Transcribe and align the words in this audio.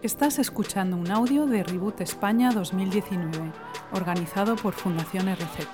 Estás 0.00 0.38
escuchando 0.38 0.96
un 0.96 1.10
audio 1.10 1.44
de 1.44 1.64
Reboot 1.64 2.00
España 2.02 2.52
2019, 2.52 3.52
organizado 3.92 4.54
por 4.54 4.72
Fundación 4.72 5.26
RZ. 5.26 5.66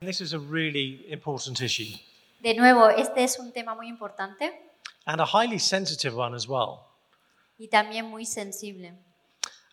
This 0.00 0.20
is 0.20 0.32
a 0.32 0.38
really 0.38 1.06
important 1.08 1.60
issue 1.60 2.00
De 2.42 2.54
nuevo, 2.54 2.88
este 2.88 3.22
es 3.22 3.38
un 3.38 3.52
tema 3.52 3.76
muy 3.76 3.88
importante 3.88 4.52
and 5.06 5.20
a 5.20 5.24
highly 5.26 5.60
sensitive 5.60 6.16
one 6.16 6.34
as 6.34 6.48
well. 6.48 6.80
y 7.58 7.68
también 7.68 8.06
muy 8.06 8.24
sensible. 8.26 8.92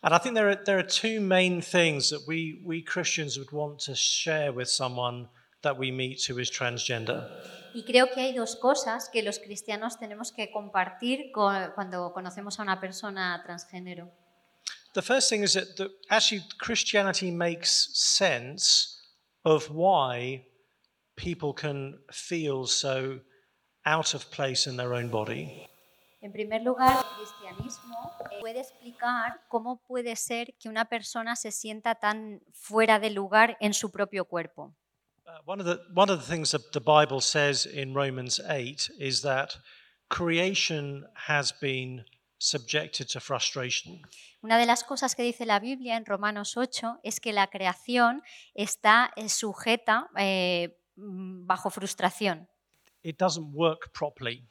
And 0.02 0.14
I 0.14 0.18
think 0.18 0.36
there 0.36 0.48
are, 0.48 0.56
there 0.64 0.78
are 0.78 0.86
two 0.86 1.20
main 1.20 1.60
things 1.60 2.10
that 2.10 2.20
we, 2.28 2.60
we 2.64 2.82
Christians 2.82 3.36
would 3.36 3.50
want 3.50 3.80
to 3.86 3.96
share 3.96 4.52
with 4.52 4.68
someone 4.68 5.28
that 5.62 5.76
we 5.76 5.90
meet 5.90 6.24
who 6.28 6.38
is 6.38 6.48
transgender. 6.50 7.28
Y 7.76 7.84
creo 7.84 8.10
que 8.10 8.22
hay 8.22 8.32
dos 8.32 8.56
cosas 8.56 9.10
que 9.10 9.22
los 9.22 9.38
cristianos 9.38 9.98
tenemos 9.98 10.32
que 10.32 10.50
compartir 10.50 11.30
co- 11.30 11.52
cuando 11.74 12.10
conocemos 12.14 12.58
a 12.58 12.62
una 12.62 12.80
persona 12.80 13.42
transgénero. 13.44 14.10
The 14.94 15.02
first 15.02 15.28
thing 15.28 15.42
is 15.42 15.52
that 15.52 15.74
the, 15.76 15.90
actually 16.08 16.42
Christianity 16.58 17.30
makes 17.30 17.90
sense 17.92 18.98
of 19.44 19.68
why 19.70 20.46
people 21.16 21.52
can 21.54 22.02
feel 22.10 22.66
so 22.66 23.20
out 23.84 24.14
of 24.14 24.24
place 24.30 24.66
in 24.66 24.78
their 24.78 24.94
own 24.94 25.10
body. 25.10 25.68
En 26.22 26.32
primer 26.32 26.62
lugar, 26.62 26.96
el 26.96 27.26
cristianismo 27.26 28.10
eh, 28.30 28.40
puede 28.40 28.60
explicar 28.60 29.42
cómo 29.48 29.82
puede 29.86 30.16
ser 30.16 30.54
que 30.58 30.70
una 30.70 30.86
persona 30.86 31.36
se 31.36 31.52
sienta 31.52 31.94
tan 31.94 32.40
fuera 32.54 32.98
de 32.98 33.10
lugar 33.10 33.58
en 33.60 33.74
su 33.74 33.90
propio 33.90 34.24
cuerpo. 34.24 34.74
Uh, 35.26 35.38
one, 35.44 35.58
of 35.58 35.66
the, 35.66 35.80
one 35.92 36.08
of 36.08 36.20
the 36.20 36.24
things 36.24 36.52
that 36.52 36.72
the 36.72 36.80
Bible 36.80 37.20
says 37.20 37.66
in 37.66 37.92
Romans 37.92 38.40
8 38.48 38.90
is 39.00 39.22
that 39.22 39.56
creation 40.08 41.04
has 41.14 41.50
been 41.50 42.04
subjected 42.38 43.08
to 43.08 43.18
frustration. 43.18 44.02
Una 44.44 44.56
de 44.56 44.66
las 44.66 44.84
cosas 44.84 45.16
que 45.16 45.24
dice 45.24 45.44
la 45.44 45.58
Biblia 45.58 45.96
en 45.96 46.04
Romanos 46.04 46.56
8 46.56 47.00
es 47.02 47.18
que 47.18 47.32
la 47.32 47.48
creación 47.48 48.22
está 48.54 49.10
eh, 49.16 49.28
sujeta 49.28 50.08
eh, 50.16 50.78
mm, 50.94 51.44
bajo 51.44 51.70
frustración. 51.70 52.48
It 53.02 53.18
doesn't 53.18 53.52
work 53.52 53.90
properly. 53.92 54.46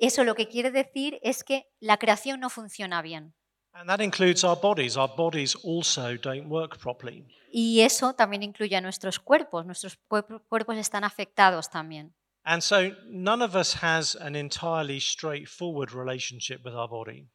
Eso 0.00 0.24
lo 0.24 0.34
que 0.34 0.46
quiere 0.46 0.70
decir 0.70 1.20
es 1.22 1.42
que 1.42 1.70
la 1.80 1.96
creación 1.96 2.38
no 2.38 2.50
funciona 2.50 3.00
bien. 3.00 3.34
And 3.74 3.88
that 3.88 4.00
includes 4.00 4.44
our 4.44 4.56
bodies. 4.56 4.96
Our 4.96 5.08
bodies 5.16 5.56
also 5.64 6.16
don't 6.16 6.48
work 6.48 6.78
properly. 6.78 7.24
Y 7.50 7.80
eso 7.80 8.14
también 8.14 8.42
incluye 8.42 8.76
a 8.76 8.80
nuestros 8.80 9.18
cuerpos. 9.18 9.66
Nuestros 9.66 9.98
cuerp- 10.08 10.42
cuerpos 10.48 10.76
están 10.76 11.04
afectados 11.04 11.70
también. 11.70 12.14
And 12.44 12.60
so 12.62 12.90
none 13.06 13.42
of 13.42 13.54
us 13.54 13.82
has 13.82 14.16
an 14.16 14.34
entirely 14.34 15.00
straightforward 15.00 15.92
relationship 15.92 16.64
with 16.64 16.74
our 16.74 16.88
body. 16.88 17.28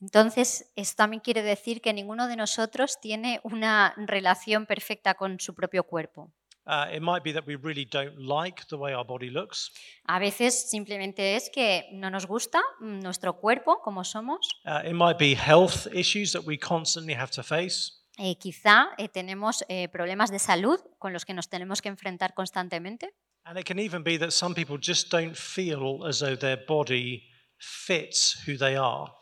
Entonces, 0.00 0.70
esto 0.74 0.96
también 0.96 1.20
quiere 1.20 1.42
decir 1.42 1.80
que 1.80 1.92
ninguno 1.92 2.26
de 2.26 2.36
nosotros 2.36 2.98
tiene 3.00 3.40
una 3.44 3.94
relación 3.96 4.66
perfecta 4.66 5.14
con 5.14 5.38
su 5.38 5.54
propio 5.54 5.84
cuerpo. 5.84 6.32
Uh, 6.64 6.86
it 6.92 7.02
might 7.02 7.24
be 7.24 7.32
that 7.32 7.44
we 7.46 7.56
really 7.56 7.84
don't 7.84 8.18
like 8.18 8.66
the 8.68 8.76
way 8.76 8.94
our 8.94 9.04
body 9.04 9.30
looks. 9.30 9.70
A 10.06 10.18
veces 10.18 10.70
simplemente 10.70 11.34
es 11.34 11.50
que 11.50 11.88
no 11.92 12.08
nos 12.08 12.26
gusta 12.26 12.60
mm, 12.80 13.00
nuestro 13.00 13.34
cuerpo 13.34 13.80
como 13.82 14.04
somos. 14.04 14.48
Uh, 14.64 14.82
it 14.84 14.94
might 14.94 15.18
be 15.18 15.34
health 15.34 15.88
issues 15.92 16.32
that 16.32 16.44
we 16.44 16.56
constantly 16.56 17.14
have 17.14 17.30
to 17.32 17.42
face. 17.42 17.92
Eh, 18.18 18.36
quizá 18.36 18.90
eh, 18.98 19.08
tenemos 19.08 19.64
eh, 19.68 19.88
problemas 19.88 20.30
de 20.30 20.38
salud 20.38 20.78
con 20.98 21.12
los 21.12 21.24
que 21.24 21.34
nos 21.34 21.48
tenemos 21.48 21.80
que 21.80 21.88
enfrentar 21.88 22.34
constantemente. 22.34 23.14
And 23.44 23.58
it 23.58 23.66
can 23.66 23.78
even 23.78 24.04
be 24.04 24.18
that 24.18 24.30
some 24.30 24.54
people 24.54 24.78
just 24.80 25.10
don't 25.10 25.36
feel 25.36 26.06
as 26.06 26.20
though 26.20 26.36
their 26.36 26.62
body 26.64 27.24
fits 27.58 28.36
who 28.46 28.56
they 28.56 28.76
are. 28.76 29.12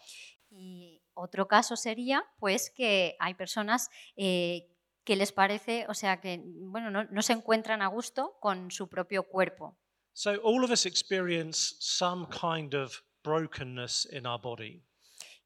Y 0.51 1.01
otro 1.15 1.47
caso 1.47 1.77
sería, 1.77 2.25
pues, 2.39 2.71
que 2.71 3.17
hay 3.19 3.35
personas 3.35 3.89
eh, 4.17 4.67
que 5.11 5.17
les 5.17 5.33
parece, 5.33 5.87
o 5.89 5.95
sea, 5.95 6.21
que 6.21 6.41
bueno, 6.45 6.89
no, 6.89 7.03
no 7.11 7.21
se 7.23 7.33
encuentran 7.33 7.83
a 7.83 7.89
gusto 7.89 8.39
con 8.41 8.71
su 8.71 8.87
propio 8.89 9.25
cuerpo. 9.25 9.77
So 10.13 10.31
all 10.45 10.63
of 10.63 10.71
us 10.71 10.87
experience 10.87 11.75
some 11.81 12.27
kind 12.29 12.77
of 12.77 13.03
brokenness 13.25 14.07
in 14.13 14.25
our 14.25 14.41
body. 14.41 14.85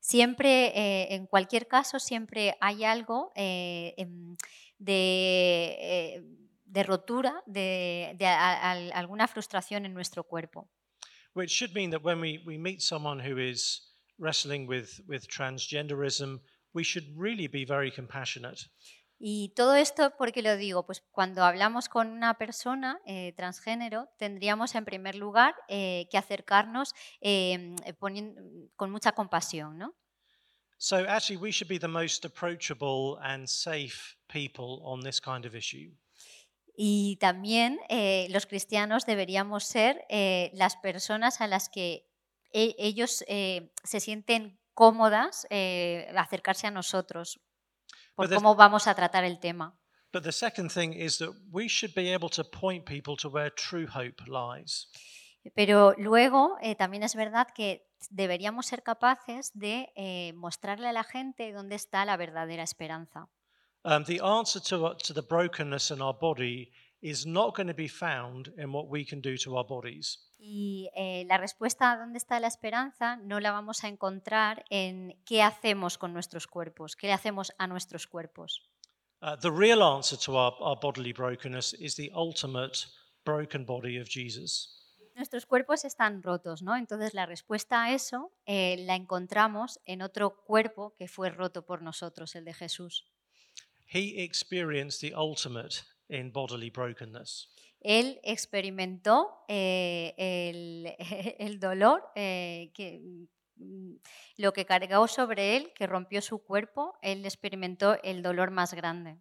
Siempre, 0.00 0.66
eh, 0.74 1.14
en 1.14 1.26
cualquier 1.26 1.66
caso, 1.66 1.98
siempre 1.98 2.58
hay 2.60 2.84
algo 2.84 3.32
eh, 3.34 3.94
em, 3.96 4.36
de, 4.76 5.76
eh, 5.80 6.22
de 6.66 6.82
rotura, 6.82 7.42
de, 7.46 8.12
de 8.18 8.26
a- 8.26 8.70
al- 8.70 8.92
alguna 8.92 9.26
frustración 9.28 9.86
en 9.86 9.94
nuestro 9.94 10.24
cuerpo. 10.24 10.68
Which 11.34 11.50
should 11.50 11.72
mean 11.72 11.90
that 11.92 12.02
when 12.04 12.20
we, 12.20 12.42
we 12.44 12.58
meet 12.58 12.82
someone 12.82 13.18
who 13.18 13.38
is 13.38 13.94
wrestling 14.18 14.68
with, 14.68 15.00
with 15.08 15.26
transgenderism, 15.26 16.42
we 16.74 16.84
should 16.84 17.06
really 17.16 17.48
be 17.48 17.64
very 17.64 17.90
compassionate. 17.90 18.68
Y 19.26 19.54
todo 19.56 19.74
esto, 19.74 20.10
¿por 20.18 20.32
qué 20.32 20.42
lo 20.42 20.54
digo? 20.58 20.84
Pues 20.84 21.00
cuando 21.10 21.44
hablamos 21.44 21.88
con 21.88 22.08
una 22.10 22.34
persona 22.36 23.00
eh, 23.06 23.32
transgénero, 23.34 24.10
tendríamos 24.18 24.74
en 24.74 24.84
primer 24.84 25.14
lugar 25.14 25.54
eh, 25.68 26.06
que 26.10 26.18
acercarnos 26.18 26.92
eh, 27.22 27.74
ponien- 27.98 28.70
con 28.76 28.90
mucha 28.90 29.12
compasión, 29.12 29.78
¿no? 29.78 29.94
So 30.76 30.96
actually, 31.08 31.38
we 31.40 31.52
should 31.52 31.68
be 31.68 31.78
the 31.78 31.88
most 31.88 32.24
approachable 32.26 33.16
and 33.22 33.48
safe 33.48 34.16
people 34.28 34.82
on 34.84 35.00
this 35.00 35.20
kind 35.20 35.46
of 35.46 35.54
issue. 35.54 35.96
Y 36.76 37.16
también 37.20 37.78
eh, 37.88 38.26
los 38.30 38.46
cristianos 38.46 39.06
deberíamos 39.06 39.64
ser 39.64 40.04
eh, 40.10 40.50
las 40.54 40.76
personas 40.76 41.40
a 41.40 41.46
las 41.46 41.68
que 41.70 42.10
e- 42.52 42.74
ellos 42.78 43.24
eh, 43.28 43.72
se 43.84 44.00
sienten 44.00 44.60
cómodas 44.74 45.46
eh, 45.50 46.12
acercarse 46.16 46.66
a 46.66 46.72
nosotros 46.72 47.40
por 48.14 48.28
But 48.28 48.36
cómo 48.36 48.54
vamos 48.54 48.86
a 48.86 48.94
tratar 48.94 49.24
el 49.24 49.38
tema. 49.38 49.78
But 50.12 50.22
the 50.22 50.32
second 50.32 50.70
thing 50.70 50.92
is 50.92 51.18
that 51.18 51.30
we 51.50 51.68
should 51.68 51.94
be 51.94 52.14
able 52.14 52.28
to 52.30 52.44
point 52.44 52.84
people 52.84 53.16
to 53.16 53.28
where 53.28 53.50
true 53.50 53.86
hope 53.86 54.22
lies. 54.26 54.88
Pero 55.54 55.94
luego 55.98 56.56
eh, 56.62 56.74
también 56.74 57.02
es 57.02 57.14
verdad 57.14 57.48
que 57.54 57.86
deberíamos 58.10 58.66
ser 58.66 58.82
capaces 58.82 59.50
de 59.54 59.92
eh, 59.96 60.32
mostrarle 60.34 60.88
a 60.88 60.92
la 60.92 61.04
gente 61.04 61.52
dónde 61.52 61.74
está 61.74 62.04
la 62.04 62.16
verdadera 62.16 62.62
esperanza. 62.62 63.28
Um, 63.84 64.04
the 64.04 64.20
answer 64.22 64.62
to, 64.62 64.94
to 64.96 65.12
the 65.12 65.22
brokenness 65.22 65.90
in 65.90 66.00
our 66.00 66.16
body 66.18 66.72
is 67.04 67.26
not 67.26 67.54
going 67.54 67.66
to 67.66 67.74
be 67.74 67.86
found 67.86 68.50
in 68.56 68.72
what 68.72 68.88
we 68.88 69.04
can 69.04 69.20
do 69.20 69.36
to 69.36 69.56
our 69.58 69.66
bodies. 69.66 70.18
Y 70.38 70.88
eh, 70.96 71.24
la 71.28 71.36
respuesta 71.36 71.92
a 71.92 71.98
dónde 71.98 72.16
está 72.16 72.40
la 72.40 72.46
esperanza 72.46 73.16
no 73.16 73.40
la 73.40 73.52
vamos 73.52 73.84
a 73.84 73.88
encontrar 73.88 74.64
en 74.70 75.14
qué 75.26 75.42
hacemos 75.42 75.98
con 75.98 76.14
nuestros 76.14 76.46
cuerpos, 76.46 76.96
qué 76.96 77.08
le 77.08 77.12
hacemos 77.12 77.52
a 77.58 77.66
nuestros 77.66 78.06
cuerpos. 78.06 78.62
Uh, 79.20 79.36
the 79.36 79.50
real 79.50 79.82
answer 79.82 80.18
to 80.18 80.36
our, 80.36 80.54
our 80.60 80.78
bodily 80.80 81.12
brokenness 81.12 81.74
is 81.74 81.94
the 81.94 82.10
ultimate 82.14 82.86
broken 83.24 83.66
body 83.66 83.98
of 84.00 84.08
Jesus. 84.08 84.80
Nuestros 85.14 85.44
cuerpos 85.44 85.84
están 85.84 86.22
rotos, 86.22 86.62
¿no? 86.62 86.74
Entonces 86.74 87.12
la 87.12 87.26
respuesta 87.26 87.84
a 87.84 87.92
eso 87.92 88.32
eh, 88.46 88.76
la 88.86 88.96
encontramos 88.96 89.78
en 89.84 90.00
otro 90.00 90.42
cuerpo 90.44 90.94
que 90.96 91.06
fue 91.06 91.28
roto 91.28 91.66
por 91.66 91.82
nosotros, 91.82 92.34
el 92.34 92.44
de 92.44 92.54
Jesús. 92.54 93.04
He 93.86 94.24
experienced 94.24 95.00
the 95.00 95.14
ultimate 95.14 95.84
in 96.08 96.32
bodily 96.32 96.70
brokenness. 96.70 97.48
Él 97.80 98.18
experimentó 98.22 99.44
eh, 99.48 100.14
el, 100.16 100.94
el 101.38 101.60
dolor, 101.60 102.02
eh, 102.14 102.72
que, 102.74 103.00
mm, 103.56 103.96
lo 104.38 104.52
que 104.52 104.64
cargó 104.64 105.06
sobre 105.06 105.56
él, 105.56 105.72
que 105.74 105.86
rompió 105.86 106.22
su 106.22 106.42
cuerpo, 106.42 106.94
él 107.02 107.24
experimentó 107.24 108.02
el 108.02 108.22
dolor 108.22 108.50
más 108.50 108.72
grande. 108.72 109.18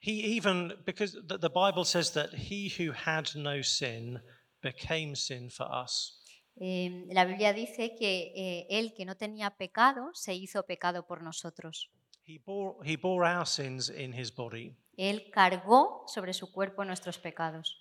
He 0.00 0.36
even, 0.36 0.74
because 0.86 1.18
the, 1.26 1.38
the 1.38 1.48
Bible 1.48 1.84
says 1.84 2.12
that 2.12 2.32
he 2.32 2.68
who 2.68 2.92
had 2.92 3.34
no 3.34 3.62
sin 3.62 4.20
became 4.62 5.16
sin 5.16 5.50
for 5.50 5.66
us. 5.66 6.22
Eh, 6.60 7.06
la 7.10 7.24
Biblia 7.24 7.52
dice 7.52 7.94
que 7.96 8.32
eh, 8.34 8.66
él 8.70 8.92
que 8.94 9.04
no 9.04 9.16
tenía 9.16 9.50
pecado 9.50 10.10
se 10.14 10.34
hizo 10.34 10.64
pecado 10.66 11.06
por 11.06 11.22
nosotros. 11.22 11.90
He 12.24 12.38
bore, 12.38 12.76
he 12.84 12.96
bore 12.96 13.26
our 13.26 13.46
sins 13.46 13.88
in 13.90 14.12
his 14.12 14.34
body. 14.34 14.76
Él 14.98 15.30
cargó 15.30 16.04
sobre 16.06 16.34
su 16.34 16.52
cuerpo 16.52 16.84
nuestros 16.84 17.16
pecados. 17.18 17.76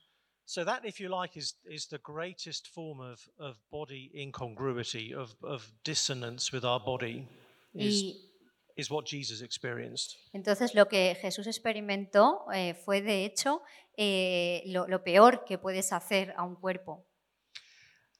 So 0.46 0.64
that, 0.64 0.86
if 0.86 1.00
you 1.00 1.10
like, 1.10 1.36
is, 1.38 1.56
is 1.66 1.88
the 1.90 1.98
greatest 1.98 2.70
form 2.70 3.02
of, 3.02 3.20
of 3.38 3.58
body 3.70 4.10
incongruity, 4.16 5.14
of, 5.14 5.36
of 5.44 5.74
dissonance 5.84 6.54
with 6.54 6.64
our 6.64 6.80
body, 6.80 7.28
is, 7.74 8.04
Y 8.04 8.14
is 8.78 8.92
what 8.92 9.06
Jesus 9.06 9.42
experienced. 9.42 10.16
entonces 10.34 10.76
lo 10.76 10.88
que 10.88 11.16
Jesús 11.20 11.48
experimentó 11.48 12.46
eh, 12.54 12.76
fue 12.76 13.02
de 13.02 13.26
hecho 13.26 13.62
eh, 13.98 14.62
lo, 14.68 14.88
lo 14.88 15.04
peor 15.04 15.44
que 15.46 15.58
puedes 15.58 15.92
hacer 15.92 16.34
a 16.38 16.44
un 16.44 16.56
cuerpo. 16.56 17.04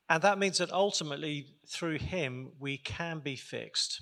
And 0.10 0.22
that 0.24 0.38
means 0.38 0.58
that 0.58 0.72
ultimately, 0.72 1.58
through 1.68 2.00
him, 2.00 2.54
we 2.60 2.78
can 2.78 3.22
be 3.22 3.36
fixed. 3.36 4.02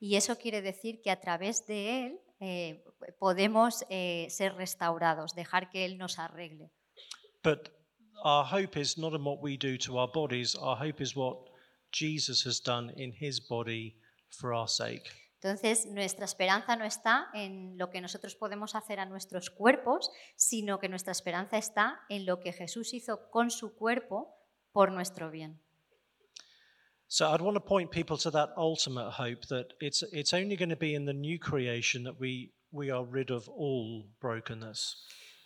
Y 0.00 0.16
eso 0.16 0.36
quiere 0.36 0.60
decir 0.60 1.00
que 1.02 1.10
a 1.10 1.20
través 1.20 1.66
de 1.66 2.06
Él 2.06 2.20
eh, 2.40 2.84
podemos 3.18 3.84
eh, 3.88 4.26
ser 4.30 4.54
restaurados, 4.54 5.34
dejar 5.34 5.70
que 5.70 5.84
Él 5.84 5.98
nos 5.98 6.18
arregle. 6.18 6.70
But 7.42 7.70
our 8.24 8.44
hope 8.44 8.78
is 8.80 8.98
not 8.98 9.14
in 9.14 9.24
what 9.24 9.40
we 9.40 9.56
do 9.56 9.76
to 9.78 9.98
our 9.98 10.10
bodies, 10.12 10.54
our 10.56 10.76
hope 10.76 11.02
is 11.02 11.14
what 11.14 11.36
Jesus 11.92 12.44
has 12.44 12.60
done 12.60 12.92
in 12.96 13.12
his 13.12 13.40
body 13.40 13.96
for 14.28 14.52
our 14.52 14.68
sake. 14.68 15.04
Entonces, 15.40 15.86
nuestra 15.86 16.24
esperanza 16.24 16.76
no 16.76 16.84
está 16.84 17.28
en 17.34 17.78
lo 17.78 17.90
que 17.90 18.00
nosotros 18.00 18.34
podemos 18.34 18.74
hacer 18.74 18.98
a 18.98 19.06
nuestros 19.06 19.50
cuerpos, 19.50 20.10
sino 20.34 20.78
que 20.78 20.88
nuestra 20.88 21.12
esperanza 21.12 21.58
está 21.58 22.00
en 22.08 22.26
lo 22.26 22.40
que 22.40 22.52
Jesús 22.52 22.94
hizo 22.94 23.30
con 23.30 23.50
su 23.50 23.76
cuerpo 23.76 24.34
por 24.72 24.92
nuestro 24.92 25.30
bien. 25.30 25.62
So 27.08 27.26
I'd 27.32 27.40
want 27.40 27.54
to 27.56 27.60
point 27.60 27.90
people 27.90 28.16
to 28.18 28.30
that 28.32 28.50
ultimate 28.56 29.12
hope 29.12 29.46
that 29.48 29.74
it's, 29.80 30.02
it's 30.12 30.34
only 30.34 30.56
going 30.56 30.70
to 30.70 30.76
be 30.76 30.94
in 30.94 31.04
the 31.06 31.12
new 31.14 31.38
creation 31.38 32.02
that 32.04 32.18
we, 32.18 32.52
we 32.72 32.90
are 32.90 33.04
rid 33.04 33.30
of 33.30 33.48
all 33.48 34.04
brokenness. 34.20 34.96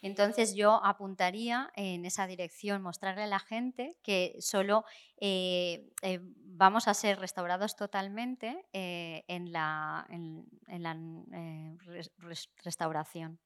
Entonces 0.02 0.54
yo 0.54 0.80
apuntaría 0.82 1.70
en 1.76 2.06
esa 2.06 2.26
dirección, 2.26 2.80
mostrarle 2.80 3.24
a 3.24 3.26
la 3.26 3.38
gente 3.38 3.98
que 4.02 4.34
solo 4.40 4.84
eh, 5.20 5.90
eh, 6.00 6.20
vamos 6.22 6.88
a 6.88 6.94
ser 6.94 7.18
restaurados 7.20 7.76
totalmente 7.76 8.64
eh, 8.72 9.24
en 9.28 9.52
la, 9.52 10.06
en, 10.08 10.46
en 10.68 10.82
la 10.82 10.96
eh, 11.34 11.76
res- 11.86 12.10
res- 12.18 12.48
restauración 12.64 13.38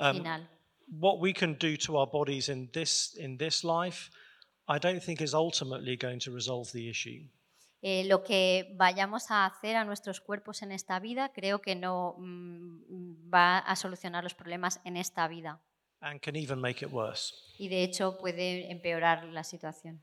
Um, 0.00 0.16
final. 0.16 0.48
what 1.00 1.20
we 1.20 1.32
can 1.32 1.54
do 1.54 1.76
to 1.76 1.96
our 1.96 2.06
bodies 2.10 2.48
in 2.48 2.68
this, 2.72 3.14
in 3.16 3.38
this 3.38 3.62
life, 3.64 4.10
I 4.66 4.78
don't 4.78 5.02
think 5.02 5.20
is 5.20 5.34
ultimately 5.34 5.96
going 5.96 6.20
to 6.20 6.30
resolve 6.30 6.70
the 6.72 6.88
issue. 6.88 7.28
Eh, 7.82 8.04
lo 8.06 8.22
que 8.22 8.74
vayamos 8.76 9.30
a 9.30 9.44
hacer 9.44 9.76
a 9.76 9.84
nuestros 9.84 10.20
cuerpos 10.20 10.62
en 10.62 10.72
esta 10.72 10.98
vida 11.00 11.32
creo 11.34 11.60
que 11.60 11.74
no 11.74 12.16
mm, 12.18 13.30
va 13.30 13.58
a 13.58 13.76
solucionar 13.76 14.24
los 14.24 14.32
problemas 14.32 14.80
en 14.84 14.96
esta 14.96 15.28
vida 15.28 15.60
and 16.00 16.22
can 16.22 16.36
even 16.36 16.60
make 16.60 16.82
it 16.82 16.90
worse. 16.90 17.34
y 17.58 17.68
de 17.68 17.82
hecho 17.82 18.16
puede 18.18 18.70
empeorar 18.70 19.24
la 19.24 19.42
situación. 19.42 20.00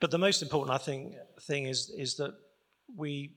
But 0.00 0.10
the 0.10 0.18
most 0.18 0.42
important, 0.42 0.70
I 0.70 0.78
think, 0.78 1.14
thing 1.40 1.66
is 1.66 1.90
is 1.90 2.16
that 2.16 2.34
we 2.96 3.36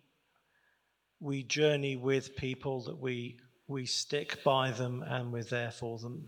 we 1.20 1.44
journey 1.44 1.96
with 1.96 2.36
people 2.36 2.82
that 2.84 2.98
we 3.00 3.38
we 3.68 3.86
stick 3.86 4.44
by 4.44 4.72
them 4.72 5.04
and 5.04 5.32
we're 5.32 5.44
there 5.44 5.72
for 5.72 5.98
them. 6.00 6.28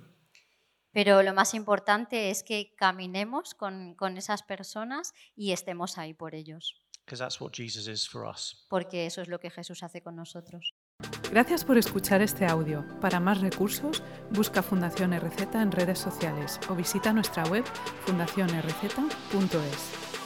Pero 0.91 1.21
lo 1.23 1.33
más 1.33 1.53
importante 1.53 2.29
es 2.31 2.43
que 2.43 2.73
caminemos 2.75 3.53
con, 3.53 3.93
con 3.95 4.17
esas 4.17 4.43
personas 4.43 5.13
y 5.35 5.51
estemos 5.51 5.97
ahí 5.97 6.13
por 6.13 6.35
ellos, 6.35 6.75
Because 7.05 7.23
that's 7.23 7.41
what 7.41 7.51
Jesus 7.53 7.87
is 7.87 8.07
for 8.07 8.27
us. 8.27 8.65
porque 8.69 9.05
eso 9.07 9.21
es 9.21 9.27
lo 9.29 9.39
que 9.39 9.49
Jesús 9.49 9.81
hace 9.83 10.01
con 10.03 10.15
nosotros. 10.15 10.75
Gracias 11.31 11.63
por 11.63 11.77
escuchar 11.77 12.21
este 12.21 12.45
audio. 12.45 12.85
Para 12.99 13.19
más 13.19 13.39
recursos, 13.41 14.03
busca 14.31 14.61
Fundación 14.61 15.17
RZ 15.17 15.55
en 15.55 15.71
redes 15.71 15.97
sociales 15.97 16.59
o 16.69 16.75
visita 16.75 17.13
nuestra 17.13 17.43
web 17.45 17.63
fundacionrz.es. 18.05 20.18